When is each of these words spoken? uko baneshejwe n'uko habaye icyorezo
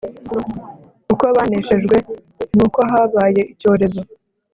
uko 1.13 1.25
baneshejwe 1.35 1.95
n'uko 2.55 2.79
habaye 2.91 3.41
icyorezo 3.53 4.01